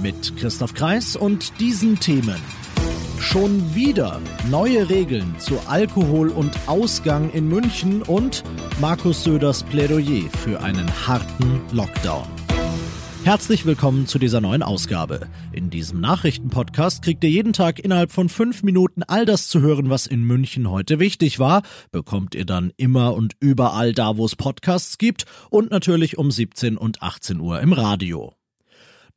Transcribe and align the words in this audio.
Mit 0.00 0.36
Christoph 0.36 0.74
Kreis 0.74 1.16
und 1.16 1.58
diesen 1.58 1.98
Themen. 1.98 2.40
Schon 3.20 3.74
wieder 3.74 4.20
neue 4.48 4.88
Regeln 4.88 5.34
zu 5.38 5.58
Alkohol 5.66 6.28
und 6.28 6.52
Ausgang 6.66 7.30
in 7.32 7.48
München 7.48 8.02
und 8.02 8.44
Markus 8.80 9.24
Söders 9.24 9.64
Plädoyer 9.64 10.30
für 10.44 10.60
einen 10.62 10.88
harten 11.06 11.60
Lockdown. 11.72 12.26
Herzlich 13.24 13.66
willkommen 13.66 14.06
zu 14.06 14.20
dieser 14.20 14.40
neuen 14.40 14.62
Ausgabe. 14.62 15.26
In 15.52 15.68
diesem 15.68 16.00
Nachrichtenpodcast 16.00 17.02
kriegt 17.02 17.24
ihr 17.24 17.30
jeden 17.30 17.52
Tag 17.52 17.80
innerhalb 17.80 18.12
von 18.12 18.28
fünf 18.28 18.62
Minuten 18.62 19.02
all 19.02 19.26
das 19.26 19.48
zu 19.48 19.60
hören, 19.60 19.90
was 19.90 20.06
in 20.06 20.22
München 20.22 20.70
heute 20.70 21.00
wichtig 21.00 21.40
war. 21.40 21.62
Bekommt 21.90 22.36
ihr 22.36 22.46
dann 22.46 22.72
immer 22.76 23.14
und 23.14 23.34
überall 23.40 23.92
da, 23.92 24.16
wo 24.16 24.24
es 24.24 24.36
Podcasts 24.36 24.96
gibt 24.96 25.26
und 25.50 25.72
natürlich 25.72 26.16
um 26.16 26.30
17 26.30 26.78
und 26.78 27.02
18 27.02 27.40
Uhr 27.40 27.60
im 27.60 27.72
Radio. 27.72 28.37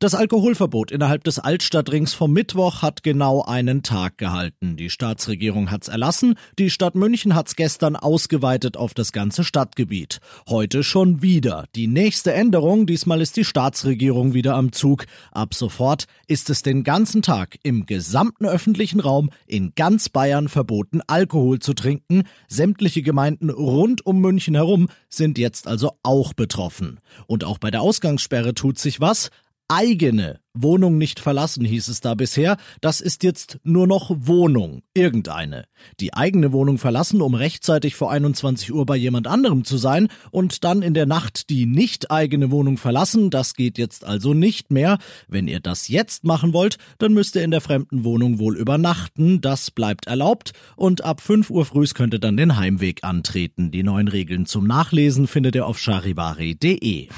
Das 0.02 0.16
Alkoholverbot 0.16 0.90
innerhalb 0.90 1.22
des 1.22 1.38
Altstadtrings 1.38 2.12
vom 2.12 2.32
Mittwoch 2.32 2.82
hat 2.82 3.04
genau 3.04 3.42
einen 3.42 3.84
Tag 3.84 4.18
gehalten. 4.18 4.76
Die 4.76 4.90
Staatsregierung 4.90 5.70
hat's 5.70 5.86
erlassen, 5.86 6.34
die 6.58 6.70
Stadt 6.70 6.96
München 6.96 7.36
hat's 7.36 7.54
gestern 7.54 7.94
ausgeweitet 7.94 8.76
auf 8.76 8.94
das 8.94 9.12
ganze 9.12 9.44
Stadtgebiet. 9.44 10.18
Heute 10.48 10.82
schon 10.82 11.22
wieder. 11.22 11.66
Die 11.76 11.86
nächste 11.86 12.32
Änderung, 12.32 12.86
diesmal 12.86 13.20
ist 13.20 13.36
die 13.36 13.44
Staatsregierung 13.44 14.34
wieder 14.34 14.56
am 14.56 14.72
Zug. 14.72 15.04
Ab 15.30 15.54
sofort 15.54 16.06
ist 16.26 16.50
es 16.50 16.62
den 16.62 16.82
ganzen 16.82 17.22
Tag 17.22 17.60
im 17.62 17.86
gesamten 17.86 18.46
öffentlichen 18.46 18.98
Raum 18.98 19.30
in 19.46 19.72
ganz 19.76 20.08
Bayern 20.08 20.48
verboten, 20.48 21.00
Alkohol 21.06 21.60
zu 21.60 21.74
trinken. 21.74 22.24
Sämtliche 22.48 23.02
Gemeinden 23.02 23.50
rund 23.50 24.04
um 24.04 24.20
München 24.20 24.56
herum 24.56 24.88
sind 25.08 25.38
jetzt 25.38 25.68
also 25.68 25.92
auch 26.02 26.32
betroffen. 26.32 26.98
Und 27.28 27.44
auch 27.44 27.58
bei 27.58 27.70
der 27.70 27.82
Ausgangssperre 27.82 28.52
tut 28.54 28.80
sich 28.80 29.00
was 29.00 29.30
eigene 29.72 30.40
Wohnung 30.54 30.98
nicht 30.98 31.18
verlassen, 31.18 31.64
hieß 31.64 31.88
es 31.88 32.02
da 32.02 32.14
bisher. 32.14 32.58
Das 32.82 33.00
ist 33.00 33.22
jetzt 33.22 33.58
nur 33.64 33.86
noch 33.86 34.10
Wohnung, 34.14 34.82
irgendeine. 34.92 35.64
Die 35.98 36.12
eigene 36.12 36.52
Wohnung 36.52 36.76
verlassen, 36.76 37.22
um 37.22 37.34
rechtzeitig 37.34 37.94
vor 37.94 38.10
21 38.10 38.72
Uhr 38.72 38.84
bei 38.84 38.96
jemand 38.96 39.26
anderem 39.26 39.64
zu 39.64 39.78
sein 39.78 40.08
und 40.30 40.62
dann 40.64 40.82
in 40.82 40.92
der 40.92 41.06
Nacht 41.06 41.48
die 41.48 41.64
nicht 41.64 42.10
eigene 42.10 42.50
Wohnung 42.50 42.76
verlassen, 42.76 43.30
das 43.30 43.54
geht 43.54 43.78
jetzt 43.78 44.04
also 44.04 44.34
nicht 44.34 44.70
mehr. 44.70 44.98
Wenn 45.26 45.48
ihr 45.48 45.60
das 45.60 45.88
jetzt 45.88 46.24
machen 46.24 46.52
wollt, 46.52 46.76
dann 46.98 47.14
müsst 47.14 47.34
ihr 47.34 47.44
in 47.44 47.50
der 47.50 47.62
fremden 47.62 48.04
Wohnung 48.04 48.38
wohl 48.38 48.58
übernachten, 48.58 49.40
das 49.40 49.70
bleibt 49.70 50.06
erlaubt 50.06 50.52
und 50.76 51.02
ab 51.02 51.22
5 51.22 51.48
Uhr 51.48 51.64
früh 51.64 51.82
könnt 51.94 52.14
ihr 52.14 52.20
dann 52.20 52.36
den 52.36 52.56
Heimweg 52.56 53.02
antreten. 53.02 53.72
Die 53.72 53.82
neuen 53.82 54.06
Regeln 54.06 54.46
zum 54.46 54.66
Nachlesen 54.66 55.26
findet 55.26 55.56
ihr 55.56 55.66
auf 55.66 55.80
charivari.de 55.80 57.08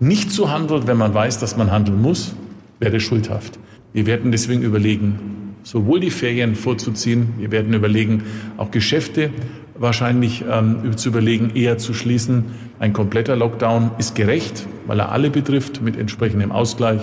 nicht 0.00 0.30
so 0.30 0.50
handelt, 0.50 0.86
wenn 0.86 0.96
man 0.96 1.14
weiß, 1.14 1.38
dass 1.38 1.56
man 1.56 1.70
handeln 1.70 2.00
muss, 2.00 2.34
wäre 2.78 3.00
schuldhaft. 3.00 3.58
Wir 3.92 4.06
werden 4.06 4.30
deswegen 4.30 4.62
überlegen, 4.62 5.54
sowohl 5.62 6.00
die 6.00 6.10
Ferien 6.10 6.54
vorzuziehen, 6.54 7.34
wir 7.38 7.50
werden 7.50 7.72
überlegen, 7.72 8.24
auch 8.56 8.70
Geschäfte 8.70 9.30
wahrscheinlich 9.78 10.44
ähm, 10.50 10.96
zu 10.96 11.08
überlegen, 11.08 11.50
eher 11.54 11.78
zu 11.78 11.94
schließen. 11.94 12.44
Ein 12.78 12.92
kompletter 12.92 13.36
Lockdown 13.36 13.90
ist 13.98 14.14
gerecht, 14.14 14.66
weil 14.86 15.00
er 15.00 15.12
alle 15.12 15.30
betrifft, 15.30 15.82
mit 15.82 15.96
entsprechendem 15.96 16.52
Ausgleich. 16.52 17.00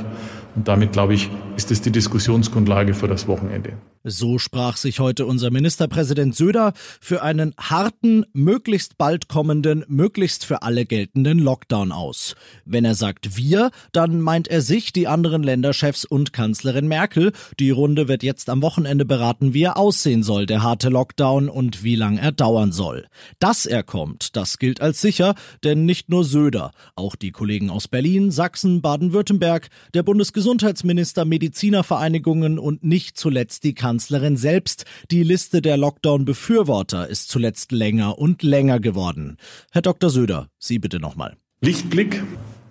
Und 0.56 0.68
damit, 0.68 0.92
glaube 0.92 1.14
ich, 1.14 1.30
ist 1.58 1.72
es 1.72 1.82
die 1.82 1.92
Diskussionsgrundlage 1.92 2.94
für 2.94 3.08
das 3.08 3.28
Wochenende. 3.28 3.74
So 4.06 4.38
sprach 4.38 4.76
sich 4.76 5.00
heute 5.00 5.26
unser 5.26 5.50
Ministerpräsident 5.50 6.36
Söder 6.36 6.74
für 7.00 7.22
einen 7.24 7.54
harten, 7.58 8.26
möglichst 8.34 8.98
bald 8.98 9.30
kommenden, 9.30 9.86
möglichst 9.88 10.44
für 10.44 10.62
alle 10.62 10.86
geltenden 10.86 11.40
Lockdown 11.40 11.94
aus. 11.94 12.36
Wenn 12.66 12.84
er 12.84 12.96
sagt 12.96 13.38
wir, 13.38 13.72
dann 13.94 14.20
meint 14.20 14.50
er 14.50 14.62
sich, 14.62 14.92
die 14.92 15.08
anderen 15.08 15.42
Länderchefs 15.42 16.04
und 16.04 16.34
Kanzlerin 16.34 16.90
Merkel. 16.90 17.32
Die 17.62 17.70
Runde 17.70 18.10
wird 18.10 18.24
jetzt 18.24 18.50
am 18.50 18.62
Wochenende 18.62 19.06
beraten, 19.06 19.54
wie 19.54 19.64
er 19.64 19.78
aussehen 19.78 20.22
soll, 20.22 20.48
der 20.48 20.64
harte 20.64 20.90
Lockdown 20.90 21.48
und 21.48 21.86
wie 21.86 21.96
lang 21.96 22.18
er 22.18 22.34
dauern 22.34 22.74
soll. 22.74 23.08
Dass 23.40 23.66
er 23.66 23.84
kommt, 23.84 24.36
das 24.36 24.58
gilt 24.60 24.82
als 24.82 25.00
sicher, 25.00 25.34
denn 25.64 25.86
nicht 25.86 26.10
nur 26.10 26.26
Söder, 26.26 26.72
auch 26.98 27.16
die 27.16 27.32
Kollegen 27.32 27.70
aus 27.70 27.88
Berlin, 27.88 28.32
Sachsen, 28.32 28.82
Baden-Württemberg, 28.82 29.70
der 29.94 30.04
Bundesgesundheitsminister, 30.04 31.24
Medizinervereinigungen 31.24 32.60
und 32.60 32.84
nicht 32.84 33.18
zuletzt 33.18 33.64
die 33.64 33.74
Kanzlerin 33.74 33.93
Kanzlerin 33.94 34.38
selbst. 34.38 34.86
Die 35.12 35.22
Liste 35.22 35.62
der 35.62 35.78
Lockdown-Befürworter 35.78 37.08
ist 37.08 37.30
zuletzt 37.30 37.72
länger 37.72 38.18
und 38.18 38.42
länger 38.42 38.80
geworden. 38.80 39.38
Herr 39.72 39.84
Dr. 39.84 40.10
Söder, 40.10 40.48
Sie 40.58 40.80
bitte 40.80 41.00
nochmal. 41.00 41.38
Lichtblick, 41.62 42.24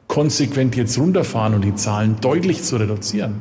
konsequent 0.08 0.74
jetzt 0.74 0.98
runterfahren 0.98 1.54
und 1.54 1.64
die 1.64 1.76
Zahlen 1.76 2.16
deutlich 2.20 2.64
zu 2.64 2.76
reduzieren 2.76 3.36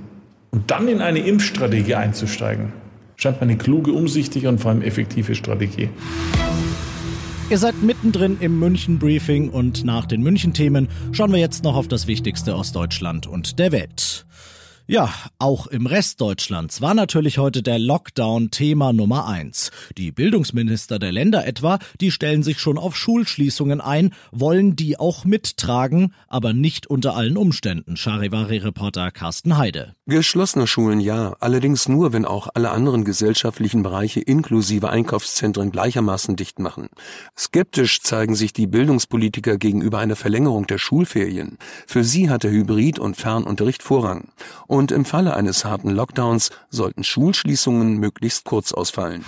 und 0.51 0.69
dann 0.69 0.87
in 0.87 1.01
eine 1.01 1.25
Impfstrategie 1.25 1.95
einzusteigen, 1.95 2.71
scheint 3.15 3.37
mir 3.37 3.47
eine 3.47 3.57
kluge, 3.57 3.93
umsichtige 3.93 4.47
und 4.47 4.59
vor 4.59 4.69
allem 4.69 4.83
effektive 4.83 5.33
Strategie. 5.33 5.89
Ihr 7.49 7.57
seid 7.57 7.81
mittendrin 7.81 8.37
im 8.41 8.59
München-Briefing 8.59 9.49
und 9.49 9.83
nach 9.85 10.05
den 10.05 10.21
München-Themen 10.21 10.87
schauen 11.13 11.31
wir 11.31 11.39
jetzt 11.39 11.63
noch 11.63 11.75
auf 11.75 11.87
das 11.87 12.05
Wichtigste 12.05 12.53
aus 12.53 12.73
Deutschland 12.73 13.25
und 13.25 13.57
der 13.57 13.71
Welt. 13.71 14.27
Ja, 14.91 15.09
auch 15.39 15.67
im 15.67 15.85
Rest 15.85 16.19
Deutschlands 16.19 16.81
war 16.81 16.93
natürlich 16.93 17.37
heute 17.37 17.63
der 17.63 17.79
Lockdown 17.79 18.51
Thema 18.51 18.91
Nummer 18.91 19.25
eins. 19.25 19.71
Die 19.97 20.11
Bildungsminister 20.11 20.99
der 20.99 21.13
Länder 21.13 21.47
etwa, 21.47 21.79
die 22.01 22.11
stellen 22.11 22.43
sich 22.43 22.59
schon 22.59 22.77
auf 22.77 22.97
Schulschließungen 22.97 23.79
ein, 23.79 24.13
wollen 24.33 24.75
die 24.75 24.99
auch 24.99 25.23
mittragen, 25.23 26.13
aber 26.27 26.51
nicht 26.51 26.87
unter 26.87 27.15
allen 27.15 27.37
Umständen. 27.37 27.95
Charivari-Reporter 27.95 29.11
Carsten 29.11 29.57
Heide. 29.57 29.95
Geschlossene 30.07 30.67
Schulen 30.67 30.99
ja, 30.99 31.37
allerdings 31.39 31.87
nur, 31.87 32.11
wenn 32.11 32.25
auch 32.25 32.49
alle 32.53 32.71
anderen 32.71 33.05
gesellschaftlichen 33.05 33.83
Bereiche 33.83 34.19
inklusive 34.19 34.89
Einkaufszentren 34.89 35.71
gleichermaßen 35.71 36.35
dicht 36.35 36.59
machen. 36.59 36.89
Skeptisch 37.37 38.01
zeigen 38.01 38.35
sich 38.35 38.51
die 38.51 38.67
Bildungspolitiker 38.67 39.57
gegenüber 39.57 39.99
einer 39.99 40.17
Verlängerung 40.17 40.67
der 40.67 40.79
Schulferien. 40.79 41.57
Für 41.87 42.03
sie 42.03 42.29
hatte 42.29 42.49
Hybrid- 42.49 42.99
und 42.99 43.15
Fernunterricht 43.15 43.83
Vorrang. 43.83 44.33
Und 44.67 44.80
und 44.81 44.91
im 44.91 45.05
Falle 45.05 45.35
eines 45.35 45.63
harten 45.63 45.91
Lockdowns 45.91 46.49
sollten 46.71 47.03
Schulschließungen 47.03 47.97
möglichst 47.97 48.45
kurz 48.45 48.71
ausfallen. 48.71 49.23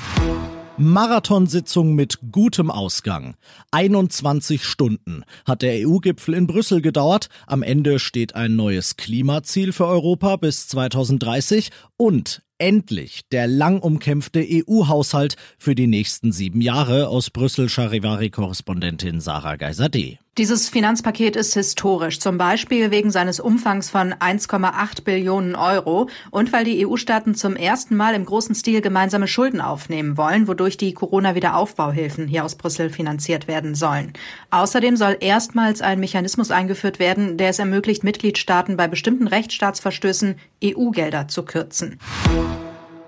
Marathonsitzung 0.77 1.93
mit 1.93 2.17
gutem 2.31 2.71
Ausgang. 2.71 3.35
21 3.69 4.65
Stunden 4.65 5.23
hat 5.45 5.61
der 5.61 5.87
EU-Gipfel 5.87 6.33
in 6.33 6.47
Brüssel 6.47 6.81
gedauert. 6.81 7.29
Am 7.45 7.61
Ende 7.61 7.99
steht 7.99 8.33
ein 8.33 8.55
neues 8.55 8.97
Klimaziel 8.97 9.73
für 9.73 9.85
Europa 9.85 10.37
bis 10.37 10.67
2030 10.69 11.69
und 11.97 12.41
endlich 12.57 13.21
der 13.31 13.45
lang 13.45 13.79
umkämpfte 13.79 14.43
EU-Haushalt 14.43 15.35
für 15.59 15.75
die 15.75 15.85
nächsten 15.85 16.31
sieben 16.31 16.61
Jahre 16.61 17.09
aus 17.09 17.29
Brüssel 17.29 17.69
Charivari-Korrespondentin 17.69 19.21
Sarah 19.21 19.57
Geiser-D. 19.57 20.17
Dieses 20.39 20.67
Finanzpaket 20.67 21.35
ist 21.35 21.53
historisch, 21.53 22.19
zum 22.19 22.39
Beispiel 22.39 22.89
wegen 22.89 23.11
seines 23.11 23.39
Umfangs 23.39 23.91
von 23.91 24.15
1,8 24.15 25.03
Billionen 25.03 25.53
Euro 25.53 26.09
und 26.31 26.51
weil 26.51 26.65
die 26.65 26.87
EU-Staaten 26.87 27.35
zum 27.35 27.55
ersten 27.55 27.95
Mal 27.95 28.15
im 28.15 28.25
großen 28.25 28.55
Stil 28.55 28.81
gemeinsame 28.81 29.27
Schulden 29.27 29.61
aufnehmen 29.61 30.17
wollen, 30.17 30.47
wodurch 30.47 30.75
die 30.75 30.95
Corona-Wiederaufbauhilfen 30.95 32.27
hier 32.27 32.43
aus 32.43 32.55
Brüssel 32.55 32.89
finanziert 32.89 33.47
werden 33.47 33.75
sollen. 33.75 34.13
Außerdem 34.49 34.97
soll 34.97 35.17
erstmals 35.19 35.81
ein 35.81 35.99
Mechanismus 35.99 36.49
eingeführt 36.49 36.97
werden, 36.97 37.37
der 37.37 37.49
es 37.49 37.59
ermöglicht, 37.59 38.03
Mitgliedstaaten 38.03 38.75
bei 38.75 38.87
bestimmten 38.87 39.27
Rechtsstaatsverstößen 39.27 40.39
EU-Gelder 40.63 41.27
zu 41.27 41.43
kürzen. 41.43 41.99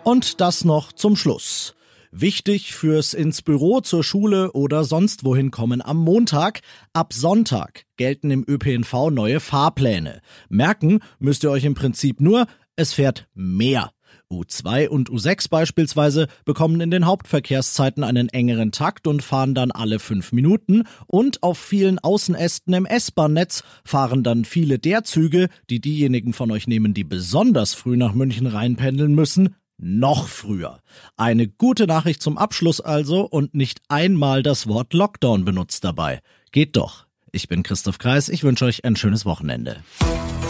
Und 0.04 0.42
das 0.42 0.64
noch 0.64 0.92
zum 0.92 1.16
Schluss. 1.16 1.75
Wichtig 2.18 2.74
fürs 2.74 3.14
ins 3.14 3.42
Büro, 3.42 3.82
zur 3.82 4.02
Schule 4.02 4.54
oder 4.54 4.86
sonst 4.86 5.26
wohin 5.26 5.52
kommen 5.52 5.82
am 5.82 5.98
Montag. 5.98 6.62
Ab 6.94 7.12
Sonntag 7.12 7.84
gelten 7.98 8.32
im 8.32 8.46
ÖPNV 8.48 9.10
neue 9.12 9.42
Fahrpläne. 9.42 10.22
Merken 10.48 11.00
müsst 11.20 11.44
ihr 11.44 11.52
euch 11.52 11.66
im 11.66 11.74
Prinzip 11.74 12.22
nur, 12.22 12.48
es 12.78 12.94
fährt 12.94 13.28
mehr. 13.34 13.92
U2 14.32 14.88
und 14.88 15.10
U6 15.10 15.50
beispielsweise 15.50 16.28
bekommen 16.46 16.80
in 16.80 16.90
den 16.90 17.06
Hauptverkehrszeiten 17.06 18.06
einen 18.06 18.30
engeren 18.30 18.72
Takt 18.72 19.08
und 19.08 19.22
fahren 19.22 19.54
dann 19.54 19.72
alle 19.72 20.00
fünf 20.00 20.32
Minuten 20.32 20.84
und 21.08 21.44
auf 21.44 21.60
vielen 21.60 22.00
Außenästen 22.00 22.74
im 22.76 22.86
S-Bahn-Netz 22.86 23.64
fahren 23.84 24.24
dann 24.24 24.46
viele 24.46 24.80
der 24.80 25.04
Züge, 25.04 25.50
die 25.70 25.82
diejenigen 25.82 26.32
von 26.32 26.50
euch 26.52 26.66
nehmen, 26.66 26.94
die 26.94 27.04
besonders 27.04 27.74
früh 27.74 27.98
nach 27.98 28.14
München 28.14 28.48
reinpendeln 28.48 29.14
müssen, 29.16 29.56
noch 29.78 30.28
früher. 30.28 30.80
Eine 31.18 31.48
gute 31.48 31.88
Nachricht 31.88 32.22
zum 32.22 32.38
Abschluss 32.38 32.82
also 32.82 33.22
und 33.22 33.54
nicht 33.54 33.82
einmal 33.90 34.44
das 34.44 34.68
Wort 34.68 34.94
Lockdown 34.94 35.46
benutzt 35.46 35.84
dabei. 35.84 36.22
Geht 36.52 36.76
doch. 36.76 37.06
Ich 37.32 37.50
bin 37.50 37.64
Christoph 37.64 37.98
Kreis, 37.98 38.30
ich 38.30 38.44
wünsche 38.44 38.66
euch 38.66 38.86
ein 38.86 38.96
schönes 38.96 39.26
Wochenende. 39.26 39.84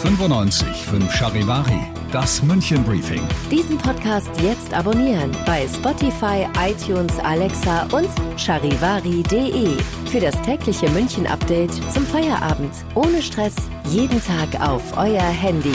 95 0.02 0.68
5 0.68 1.12
Charivari, 1.12 1.80
das 2.12 2.42
München 2.42 2.84
Briefing. 2.84 3.22
Diesen 3.50 3.76
Podcast 3.78 4.30
jetzt 4.40 4.72
abonnieren 4.72 5.32
bei 5.46 5.66
Spotify, 5.66 6.46
iTunes, 6.60 7.18
Alexa 7.20 7.88
und 7.92 8.08
charivari.de 8.38 9.76
für 10.10 10.20
das 10.20 10.40
tägliche 10.42 10.88
München 10.90 11.26
Update 11.26 11.74
zum 11.92 12.06
Feierabend. 12.06 12.72
Ohne 12.94 13.20
Stress, 13.20 13.56
jeden 13.90 14.22
Tag 14.22 14.60
auf 14.60 14.96
euer 14.96 15.22
Handy. 15.22 15.74